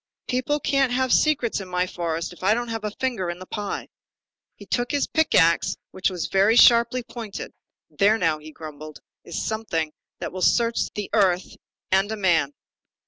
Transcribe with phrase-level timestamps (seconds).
[0.27, 3.45] People can't have secrets in my forest if I don't have a finger in the
[3.45, 3.87] pie."
[4.55, 7.51] He took his pick axe which was very sharply pointed.
[7.87, 11.55] "There now," he grumbled, "is something that will search the earth
[11.91, 12.55] and a man."